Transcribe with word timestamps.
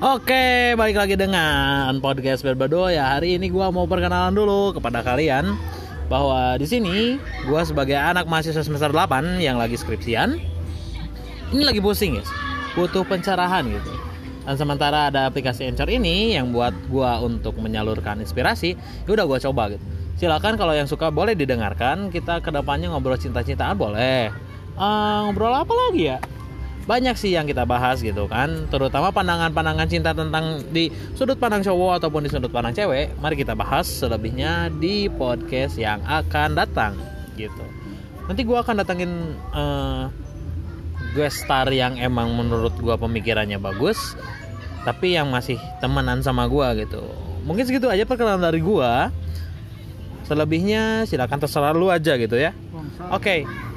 Oke, 0.00 0.72
balik 0.80 0.96
lagi 0.96 1.12
dengan 1.12 1.92
podcast 2.00 2.40
Berbado 2.40 2.88
ya. 2.88 3.20
Hari 3.20 3.36
ini 3.36 3.52
gua 3.52 3.68
mau 3.68 3.84
perkenalan 3.84 4.32
dulu 4.32 4.72
kepada 4.72 5.04
kalian 5.04 5.52
bahwa 6.08 6.56
di 6.56 6.64
sini 6.64 7.20
gua 7.44 7.68
sebagai 7.68 8.00
anak 8.00 8.24
mahasiswa 8.24 8.64
semester 8.64 8.88
8 8.96 9.44
yang 9.44 9.60
lagi 9.60 9.76
skripsian 9.76 10.40
ini 11.52 11.62
lagi 11.68 11.84
pusing 11.84 12.16
guys. 12.16 12.32
Butuh 12.72 13.04
pencerahan 13.04 13.68
gitu. 13.68 13.92
Dan 14.48 14.56
sementara 14.56 15.12
ada 15.12 15.28
aplikasi 15.28 15.68
Anchor 15.68 15.92
ini 15.92 16.32
yang 16.32 16.48
buat 16.48 16.72
gua 16.88 17.20
untuk 17.20 17.60
menyalurkan 17.60 18.24
inspirasi, 18.24 18.80
ya 19.04 19.10
udah 19.12 19.28
gua 19.28 19.36
coba 19.36 19.76
gitu. 19.76 19.84
Silakan 20.16 20.56
kalau 20.56 20.72
yang 20.72 20.88
suka 20.88 21.12
boleh 21.12 21.36
didengarkan. 21.36 22.08
Kita 22.08 22.40
ke 22.40 22.48
depannya 22.48 22.88
ngobrol 22.88 23.20
cinta-cintaan 23.20 23.76
boleh. 23.76 24.32
Eh, 24.80 25.18
ngobrol 25.28 25.52
apa 25.52 25.74
lagi 25.76 26.08
ya? 26.08 26.39
Banyak 26.88 27.16
sih 27.16 27.36
yang 27.36 27.44
kita 27.44 27.68
bahas 27.68 28.00
gitu 28.00 28.26
kan. 28.26 28.66
Terutama 28.72 29.12
pandangan-pandangan 29.12 29.88
cinta 29.90 30.16
tentang 30.16 30.64
di 30.72 30.88
sudut 31.14 31.36
pandang 31.36 31.60
cowok 31.60 32.00
ataupun 32.00 32.26
di 32.26 32.30
sudut 32.32 32.50
pandang 32.50 32.72
cewek 32.72 33.14
mari 33.20 33.36
kita 33.36 33.52
bahas 33.52 33.86
selebihnya 33.86 34.72
di 34.80 35.08
podcast 35.12 35.76
yang 35.76 36.00
akan 36.06 36.56
datang 36.56 36.96
gitu. 37.36 37.64
Nanti 38.26 38.42
gua 38.46 38.62
akan 38.62 38.76
datangin 38.80 39.34
uh, 39.52 40.08
guest 41.12 41.44
star 41.44 41.68
yang 41.70 41.98
emang 41.98 42.32
menurut 42.34 42.74
gua 42.78 42.94
pemikirannya 42.96 43.58
bagus 43.58 44.14
tapi 44.80 45.12
yang 45.12 45.28
masih 45.28 45.60
temenan 45.84 46.24
sama 46.24 46.48
gua 46.48 46.72
gitu. 46.72 47.04
Mungkin 47.44 47.68
segitu 47.68 47.88
aja 47.88 48.04
perkenalan 48.08 48.40
dari 48.40 48.60
gua. 48.64 49.12
Selebihnya 50.24 51.10
silakan 51.10 51.42
terserah 51.42 51.74
lu 51.74 51.90
aja 51.90 52.14
gitu 52.14 52.38
ya. 52.38 52.54
Oke. 53.10 53.44
okay. 53.44 53.69